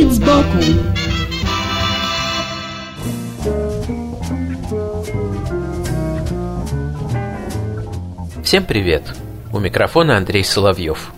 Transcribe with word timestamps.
Вид 0.00 0.12
сбоку 0.12 0.58
Всем 8.42 8.64
привет! 8.64 9.02
У 9.52 9.58
микрофона 9.58 10.16
Андрей 10.16 10.42
Соловьев. 10.42 11.12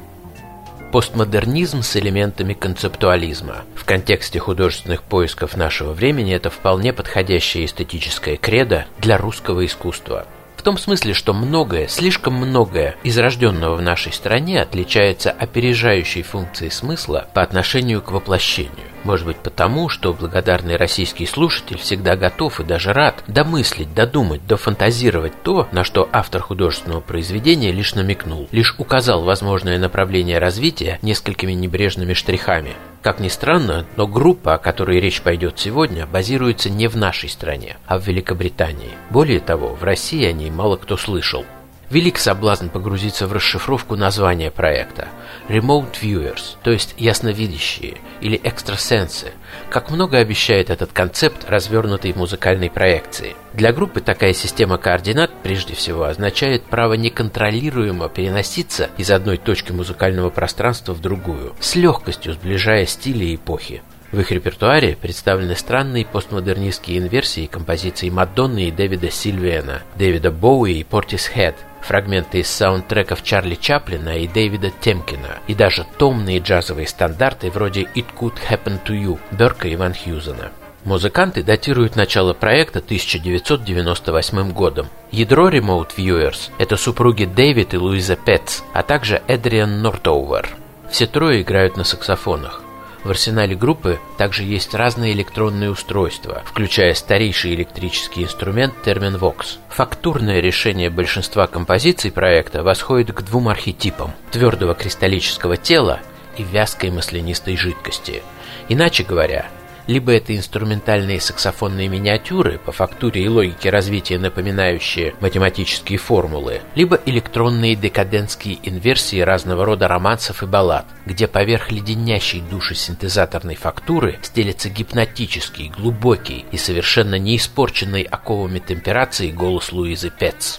Постмодернизм 0.91 1.83
с 1.83 1.95
элементами 1.97 2.55
концептуализма. 2.55 3.63
В 3.77 3.85
контексте 3.85 4.41
художественных 4.41 5.05
поисков 5.05 5.57
нашего 5.57 5.93
времени 5.93 6.35
это 6.35 6.51
вполне 6.51 6.93
подходящее 6.93 7.67
эстетическое 7.67 8.37
кредо 8.37 8.87
для 8.99 9.17
русского 9.17 9.65
искусства. 9.65 10.27
В 10.63 10.65
том 10.65 10.79
смысле, 10.79 11.13
что 11.13 11.35
многое, 11.35 11.89
слишком 11.89 12.35
многое 12.35 12.95
из 13.03 13.19
рожденного 13.19 13.75
в 13.75 13.83
нашей 13.83 14.13
стране 14.13 14.63
отличается 14.63 15.33
опережающей 15.33 16.23
функцией 16.23 16.71
смысла 16.71 17.27
по 17.35 17.43
отношению 17.43 18.01
к 18.01 18.13
воплощению. 18.13 18.87
Может 19.03 19.27
быть 19.27 19.39
потому, 19.39 19.89
что 19.89 20.13
благодарный 20.13 20.77
российский 20.77 21.27
слушатель 21.27 21.79
всегда 21.79 22.15
готов 22.15 22.61
и 22.61 22.65
даже 22.65 22.93
рад 22.93 23.25
домыслить, 23.27 23.93
додумать, 23.93 24.47
дофантазировать 24.47 25.33
то, 25.43 25.67
на 25.73 25.83
что 25.83 26.09
автор 26.13 26.41
художественного 26.41 27.01
произведения 27.01 27.73
лишь 27.73 27.97
намекнул, 27.97 28.47
лишь 28.53 28.77
указал 28.79 29.25
возможное 29.25 29.81
направление 29.81 30.39
развития 30.39 31.01
несколькими 31.03 31.55
небрежными 31.55 32.13
штрихами. 32.13 32.77
Как 33.03 33.19
ни 33.19 33.27
странно, 33.27 33.85
но 33.97 34.07
группа, 34.07 34.55
о 34.55 34.59
которой 34.59 35.01
речь 35.01 35.23
пойдет 35.23 35.59
сегодня, 35.59 36.07
базируется 36.07 36.71
не 36.71 36.87
в 36.87 36.97
нашей 36.97 37.29
стране, 37.29 37.77
а 37.85 37.99
в 37.99 38.07
Великобритании. 38.07 38.93
Более 39.11 39.41
того, 39.41 39.75
в 39.75 39.83
России 39.83 40.25
о 40.25 40.33
ней 40.33 40.51
мало 40.53 40.77
кто 40.77 40.97
слышал. 40.97 41.45
Велик 41.93 42.19
соблазн 42.19 42.69
погрузиться 42.69 43.27
в 43.27 43.35
расшифровку 43.35 43.97
названия 43.97 44.51
проекта 44.51 45.09
Remote 45.51 45.93
Viewers, 46.01 46.57
то 46.63 46.71
есть 46.71 46.95
ясновидящие 46.97 47.99
или 48.23 48.41
экстрасенсы. 48.43 49.33
Как 49.69 49.91
много 49.91 50.17
обещает 50.17 50.71
этот 50.71 50.91
концепт, 50.93 51.45
развернутый 51.51 52.15
в 52.15 52.17
музыкальной 52.17 52.71
проекции. 52.71 53.37
Для 53.53 53.75
группы 53.75 54.01
такая 54.01 54.33
система 54.33 54.79
координат 54.79 55.33
прежде 55.43 55.75
всего 55.75 56.05
означает 56.05 56.63
право 56.63 56.95
неконтролируемо 56.95 58.09
переноситься 58.09 58.89
из 58.97 59.11
одной 59.11 59.37
точки 59.37 59.73
музыкального 59.73 60.31
пространства 60.31 60.95
в 60.95 61.03
другую, 61.03 61.55
с 61.61 61.77
легкостью 61.77 62.33
сближая 62.33 62.87
стили 62.87 63.27
и 63.27 63.35
эпохи. 63.35 63.83
В 64.13 64.21
их 64.21 64.31
репертуаре 64.31 64.97
представлены 64.97 65.57
странные 65.57 66.07
постмодернистские 66.07 66.97
инверсии 66.97 67.45
композиций 67.45 68.09
Мадонны 68.09 68.69
и 68.69 68.71
Дэвида 68.71 69.11
Сильвиана, 69.11 69.83
Дэвида 69.97 70.31
Боуи 70.31 70.81
и 70.81 70.85
Портис 70.85 71.29
Хед, 71.29 71.55
фрагменты 71.83 72.41
из 72.41 72.49
саундтреков 72.49 73.23
Чарли 73.23 73.55
Чаплина 73.55 74.19
и 74.19 74.27
Дэвида 74.27 74.71
Темкина, 74.81 75.41
и 75.47 75.55
даже 75.55 75.87
томные 75.99 76.39
джазовые 76.39 76.87
стандарты 76.87 77.51
вроде 77.51 77.83
«It 77.95 78.07
Could 78.19 78.39
Happen 78.49 78.81
to 78.85 78.95
You» 78.95 79.19
Берка 79.31 79.69
и 79.69 79.77
Ван 79.77 79.95
Хьюзена. 79.95 80.53
Музыканты 80.85 81.45
датируют 81.45 81.95
начало 81.95 82.33
проекта 82.33 82.81
1998 82.81 84.53
годом. 84.53 84.89
Ядро 85.13 85.49
Remote 85.49 85.91
Viewers– 85.97 86.51
это 86.59 86.77
супруги 86.77 87.25
Дэвид 87.25 87.75
и 87.75 87.77
Луиза 87.77 88.17
Петц, 88.17 88.63
а 88.73 88.83
также 88.83 89.23
Эдриан 89.29 89.81
Нортоувер. 89.81 90.49
Все 90.91 91.07
трое 91.07 91.43
играют 91.43 91.77
на 91.77 91.85
саксофонах. 91.85 92.62
В 93.05 93.11
арсенале 93.11 93.57
группы 93.57 93.99
также 94.17 94.45
есть 94.45 94.75
разные 94.75 95.13
электронные 95.13 95.71
устройства, 95.71 96.43
включая 96.47 96.95
старейший 96.95 97.55
электрический 97.55 98.23
инструмент 98.23 98.75
Termin 98.85 99.19
Vox. 99.19 99.59
Фактурное 99.71 100.41
решение 100.41 100.89
большинства 100.89 101.49
композиций 101.49 102.13
проекта 102.13 102.63
восходит 102.63 103.13
к 103.13 103.23
двум 103.23 103.49
архетипам– 103.49 104.13
твердого 104.31 104.75
кристаллического 104.75 105.57
тела 105.57 105.99
и 106.37 106.45
вязкой 106.45 106.91
маслянистой 106.91 107.57
жидкости. 107.57 108.23
Иначе 108.69 109.03
говоря, 109.03 109.47
либо 109.87 110.13
это 110.13 110.37
инструментальные 110.37 111.21
саксофонные 111.21 111.89
миниатюры, 111.89 112.59
по 112.59 112.73
фактуре 112.73 113.25
и 113.25 113.29
логике 113.29 113.71
развития 113.71 114.19
напоминающие 114.19 115.15
математические 115.21 115.99
формулы, 115.99 116.61
либо 116.75 117.01
электронные 117.07 117.75
декадентские 117.75 118.59
инверсии 118.63 119.21
разного 119.21 119.65
рода 119.65 119.89
романсов 119.89 120.43
и 120.43 120.47
баллад, 120.47 120.87
где 121.07 121.27
поверх 121.27 121.71
леденящей 121.71 122.41
души 122.41 122.75
синтезаторной 122.75 123.57
фактуры 123.57 124.19
стелется 124.23 124.69
гипнотический, 124.69 125.69
глубокий 125.69 126.45
и 126.53 126.57
совершенно 126.57 127.17
не 127.17 127.37
испорченный 127.37 128.03
оковами 128.03 128.59
темперации 128.59 129.31
голос 129.31 129.73
Луизы 129.73 130.11
Петц. 130.11 130.59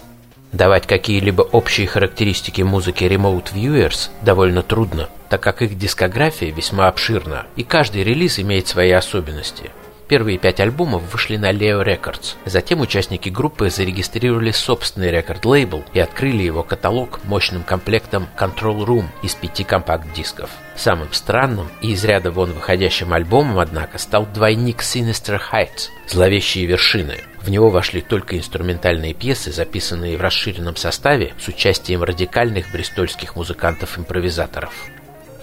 Давать 0.52 0.86
какие-либо 0.86 1.42
общие 1.42 1.88
характеристики 1.88 2.62
музыки 2.62 3.02
Remote 3.02 3.52
Viewers 3.54 4.10
довольно 4.22 4.62
трудно, 4.62 5.08
так 5.34 5.42
как 5.42 5.62
их 5.62 5.76
дискография 5.76 6.52
весьма 6.52 6.86
обширна, 6.86 7.46
и 7.56 7.64
каждый 7.64 8.04
релиз 8.04 8.38
имеет 8.38 8.68
свои 8.68 8.92
особенности. 8.92 9.72
Первые 10.06 10.38
пять 10.38 10.60
альбомов 10.60 11.02
вышли 11.12 11.36
на 11.36 11.50
Leo 11.50 11.84
Records. 11.84 12.36
Затем 12.44 12.80
участники 12.80 13.30
группы 13.30 13.68
зарегистрировали 13.68 14.52
собственный 14.52 15.10
рекорд-лейбл 15.10 15.82
и 15.92 15.98
открыли 15.98 16.44
его 16.44 16.62
каталог 16.62 17.18
мощным 17.24 17.64
комплектом 17.64 18.28
Control 18.38 18.86
Room 18.86 19.06
из 19.24 19.34
пяти 19.34 19.64
компакт-дисков. 19.64 20.50
Самым 20.76 21.12
странным 21.12 21.68
и 21.80 21.90
из 21.90 22.04
ряда 22.04 22.30
вон 22.30 22.52
выходящим 22.52 23.12
альбомом, 23.12 23.58
однако, 23.58 23.98
стал 23.98 24.26
двойник 24.26 24.82
Sinister 24.82 25.40
Heights 25.52 25.88
«Зловещие 26.06 26.66
вершины». 26.66 27.16
В 27.42 27.50
него 27.50 27.70
вошли 27.70 28.02
только 28.02 28.38
инструментальные 28.38 29.14
пьесы, 29.14 29.50
записанные 29.50 30.16
в 30.16 30.20
расширенном 30.20 30.76
составе 30.76 31.34
с 31.40 31.48
участием 31.48 32.04
радикальных 32.04 32.70
бристольских 32.70 33.34
музыкантов-импровизаторов. 33.34 34.72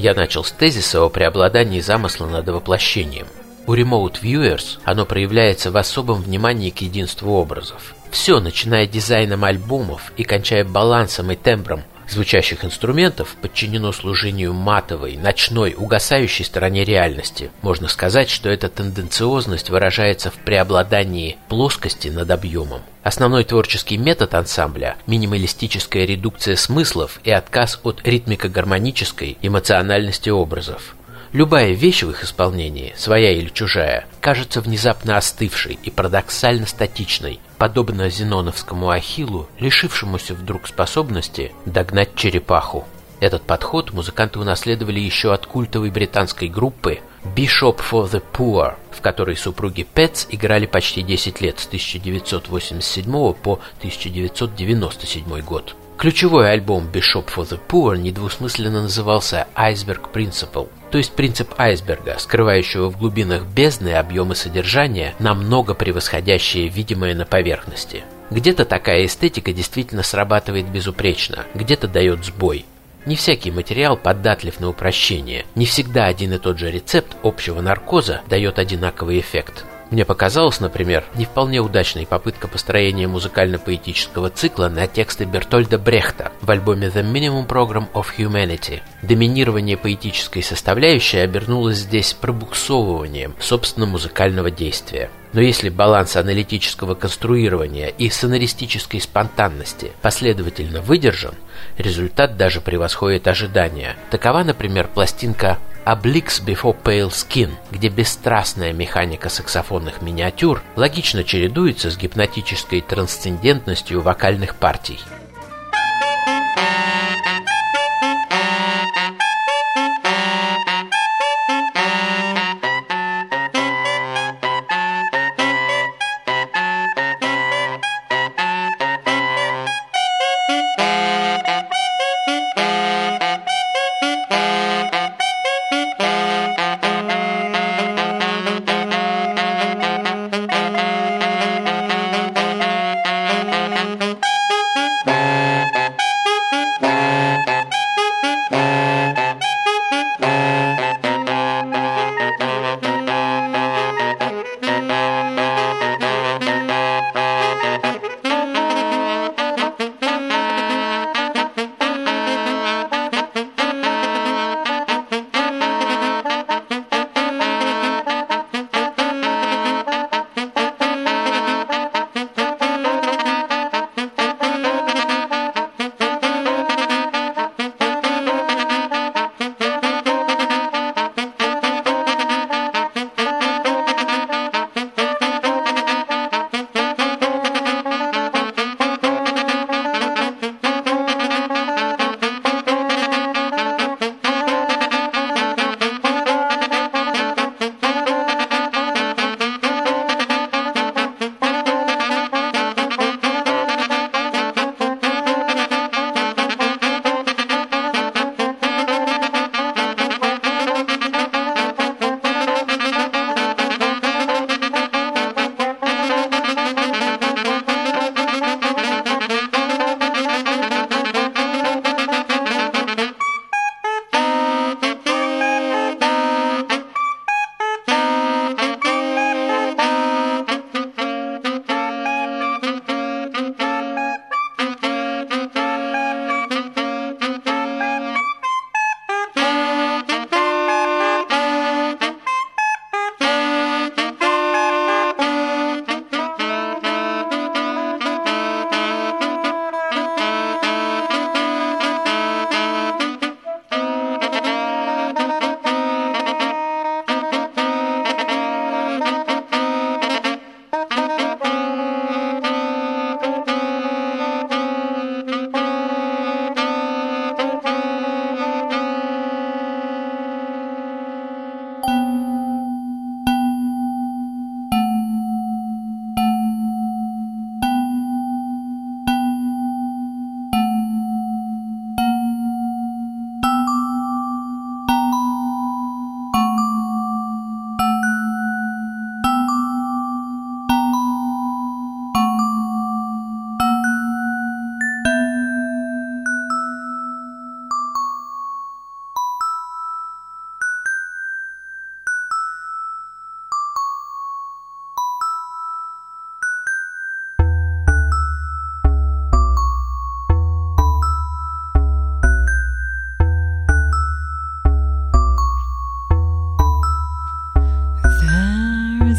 Я 0.02 0.16
начал 0.16 0.44
с 0.44 0.52
тезиса 0.52 1.04
о 1.04 1.10
преобладании 1.10 1.80
замысла 1.80 2.26
над 2.26 2.50
воплощением– 2.50 3.28
у 3.68 3.76
Remote 3.76 4.20
Viewers 4.24 4.80
оно 4.84 5.06
проявляется 5.06 5.70
в 5.70 5.78
особом 5.78 6.24
внимании 6.24 6.72
к 6.72 6.82
единству 6.82 7.34
образов. 7.34 7.94
Все, 8.10 8.40
начиная 8.40 8.88
дизайном 8.88 9.44
альбомов 9.44 10.12
и 10.18 10.24
кончая 10.24 10.66
балансом 10.66 11.32
и 11.32 11.36
тембром 11.36 11.84
звучащих 12.12 12.66
инструментов, 12.66 13.36
подчинено 13.42 13.92
служению 13.92 14.54
матовой, 14.54 15.18
ночной, 15.18 15.76
угасающей 15.78 16.46
стороне 16.46 16.84
реальности. 16.84 17.52
Можно 17.62 17.88
сказать, 17.88 18.30
что 18.30 18.50
эта 18.50 18.70
тенденциозность 18.70 19.70
выражается 19.70 20.32
в 20.32 20.36
преобладании 20.36 21.38
плоскости 21.50 22.10
над 22.10 22.30
объемом. 22.32 22.82
Основной 23.04 23.44
творческий 23.44 23.98
метод 23.98 24.36
ансамбля– 24.36 24.96
минималистическая 25.08 26.06
редукция 26.06 26.56
смыслов 26.56 27.20
и 27.24 27.32
отказ 27.32 27.80
от 27.84 28.02
ритмико-гармонической 28.06 29.38
эмоциональности 29.42 30.30
образов. 30.30 30.96
Любая 31.34 31.72
вещь 31.72 32.04
в 32.04 32.10
их 32.10 32.26
исполнении, 32.26 32.94
своя 32.98 33.32
или 33.32 33.48
чужая, 33.48 34.06
кажется 34.20 34.60
внезапно 34.60 35.16
остывшей 35.16 35.80
и 35.82 35.90
парадоксально 35.90 36.66
статичной, 36.66 37.40
подобно 37.58 38.10
зеноновскому 38.10 38.90
ахиллу, 38.90 39.48
лишившемуся 39.58 40.34
вдруг 40.34 40.68
способности 40.68 41.54
догнать 41.66 42.16
черепаху. 42.16 42.86
Этот 43.22 43.44
подход 43.44 43.94
музыканты 43.94 44.40
унаследовали 44.40 45.00
еще 45.00 45.32
от 45.34 45.46
культовой 45.46 45.90
британской 45.90 46.50
группы 46.50 47.00
Bishop 47.24 47.80
for 47.80 48.12
the 48.12 48.22
Poor, 48.34 48.74
в 48.92 49.00
которой 49.00 49.38
супруги 49.38 49.84
Петс 49.84 50.26
играли 50.32 50.66
почти 50.66 51.02
10 51.02 51.40
лет 51.40 51.60
с 51.60 51.68
1987 51.68 53.06
по 53.34 53.62
1997 53.78 55.42
год. 55.42 55.76
Ключевой 55.98 56.52
альбом 56.52 56.90
Bishop 56.92 57.28
for 57.34 57.48
the 57.48 57.60
Poor 57.70 57.96
недвусмысленно 57.96 58.82
назывался 58.82 59.48
Iceberg 59.56 60.12
Principle, 60.12 60.68
то 60.92 60.98
есть 60.98 61.14
принцип 61.14 61.54
айсберга, 61.58 62.18
скрывающего 62.20 62.90
в 62.90 62.98
глубинах 62.98 63.44
бездны 63.44 63.94
объемы 63.94 64.36
содержания, 64.36 65.16
намного 65.20 65.74
превосходящие 65.74 66.68
видимое 66.68 67.16
на 67.16 67.26
поверхности. 67.26 68.04
Где-то 68.30 68.66
такая 68.66 69.06
эстетика 69.06 69.54
действительно 69.54 70.04
срабатывает 70.04 70.68
безупречно, 70.68 71.46
где-то 71.56 71.88
дает 71.88 72.26
сбой. 72.26 72.66
Не 73.06 73.16
всякий 73.16 73.50
материал 73.50 73.98
податлив 73.98 74.60
на 74.60 74.70
упрощение, 74.70 75.46
не 75.56 75.66
всегда 75.66 76.06
один 76.06 76.34
и 76.34 76.38
тот 76.38 76.60
же 76.60 76.70
рецепт 76.70 77.16
общего 77.24 77.62
наркоза 77.62 78.22
дает 78.30 78.60
одинаковый 78.60 79.20
эффект. 79.20 79.66
Мне 79.92 80.06
показалось, 80.06 80.62
например, 80.62 81.04
не 81.16 81.26
вполне 81.26 81.60
удачной 81.60 82.08
попытка 82.08 82.48
построения 82.48 83.08
музыкально-поэтического 83.08 84.30
цикла 84.30 84.70
на 84.70 84.88
тексты 84.88 85.26
Бертольда 85.26 85.78
Брехта 85.78 86.32
в 86.42 86.50
альбоме 86.50 86.88
The 86.88 87.04
Minimum 87.04 87.46
Program 87.46 87.92
of 87.94 88.08
Humanity. 88.18 88.80
Доминирование 89.02 89.76
поэтической 89.76 90.44
составляющей 90.44 91.18
обернулось 91.18 91.80
здесь 91.80 92.14
пробуксовыванием, 92.14 93.36
собственно, 93.40 93.86
музыкального 93.86 94.50
действия. 94.50 95.12
Но 95.34 95.42
если 95.42 95.70
баланс 95.70 96.16
аналитического 96.16 96.94
конструирования 96.94 97.88
и 97.88 98.10
сонаристической 98.10 99.00
спонтанности 99.00 99.92
последовательно 100.02 100.82
выдержан, 100.82 101.36
результат 101.78 102.38
даже 102.38 102.60
превосходит 102.60 103.28
ожидания. 103.28 103.96
Такова, 104.10 104.44
например, 104.44 104.88
пластинка 104.88 105.58
Obliques 105.86 106.44
Before 106.46 106.76
Pale 106.84 107.10
Skin, 107.10 107.52
где 107.72 107.90
бесстрастная 107.90 108.74
механика 108.74 109.30
саксофонных 109.30 110.02
миниатюр 110.02 110.62
логично 110.76 111.24
чередуется 111.24 111.90
с 111.90 111.98
гипнотической 111.98 112.82
трансцендентностью 112.82 114.02
вокальных 114.02 114.56
партий. 114.56 115.00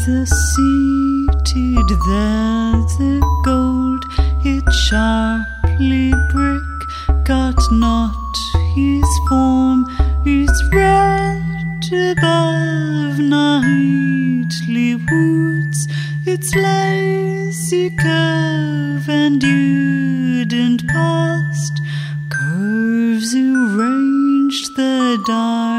The 0.05 0.25
seated 0.25 1.89
there, 2.07 2.73
the 2.97 3.21
gold 3.45 4.03
it 4.43 4.73
sharply 4.73 6.11
brick 6.29 7.23
got 7.23 7.55
not 7.71 8.35
his 8.75 9.07
form, 9.29 9.85
is 10.25 10.51
red 10.73 11.85
above 11.93 13.17
nightly 13.17 14.95
woods, 14.95 15.87
its 16.25 16.53
lazy 16.53 17.89
curve 17.91 19.07
and 19.07 19.41
and 19.41 20.85
past 20.89 21.79
curves 22.29 23.33
arranged 23.33 24.75
the 24.75 25.23
darkened 25.25 25.72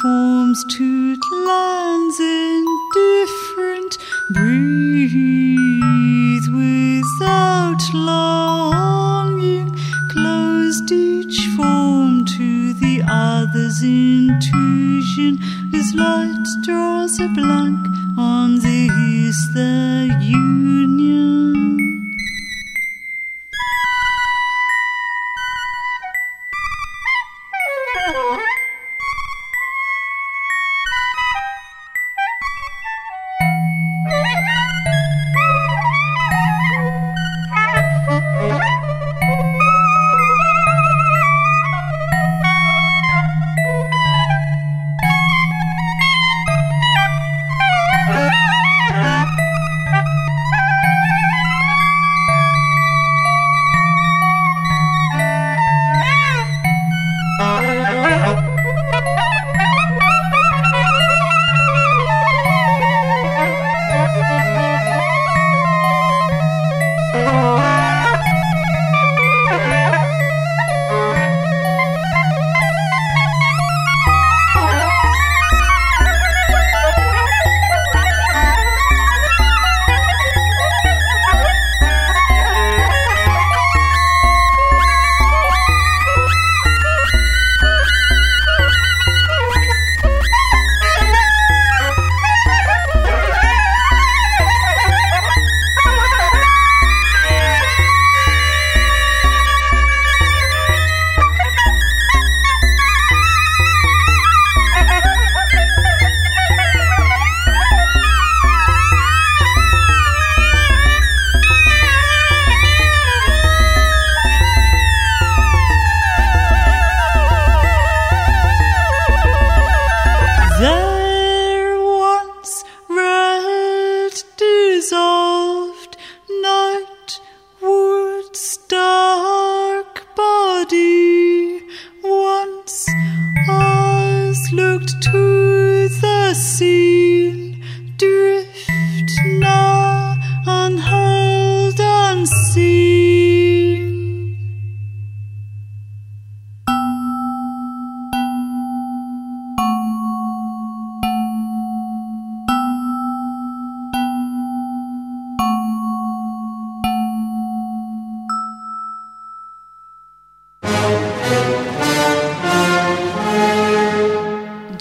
forms, 0.00 0.64
to 0.76 1.16
lands 1.46 2.20
indifferent. 2.20 3.98
Breathe 4.30 5.46
without 6.52 7.82
longing, 7.94 9.74
closed 10.10 10.90
each 10.92 11.38
form 11.56 12.24
to 12.24 12.72
the 12.74 13.02
other's 13.06 13.82
intuition, 13.82 15.38
as 15.74 15.94
light 15.94 16.44
draws 16.64 17.18
a 17.20 17.28
blank 17.28 17.86
on 18.18 18.58
this 18.60 19.48
their 19.54 20.06
union. 20.20 20.95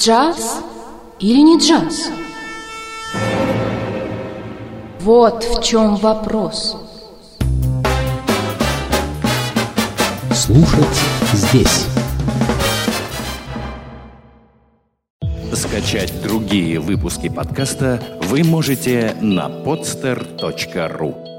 Джаз 0.05 0.61
или 1.19 1.39
не 1.41 1.57
джаз? 1.57 2.11
Вот 4.99 5.43
в 5.43 5.63
чем 5.63 5.95
вопрос. 5.95 6.77
Слушать 10.31 10.99
здесь. 11.33 11.87
Скачать 15.51 16.13
другие 16.21 16.79
выпуски 16.79 17.27
подкаста 17.27 17.99
вы 18.25 18.43
можете 18.43 19.17
на 19.21 19.47
podster.ru 19.47 21.34